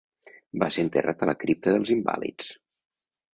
[0.61, 2.49] Va ser enterrat a la cripta dels Invàlids.